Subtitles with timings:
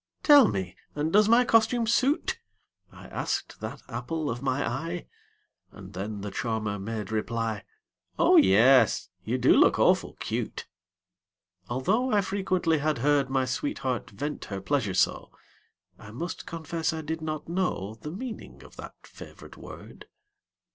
[0.23, 2.39] "Tell me and does my costume suit?"
[2.91, 5.05] I asked that apple of my eye
[5.71, 7.65] And then the charmer made reply,
[8.17, 10.67] "Oh, yes, you do look awful cute!"
[11.69, 15.29] Although I frequently had heard My sweetheart vent her pleasure so,
[15.99, 20.07] I must confess I did not know The meaning of that favorite word.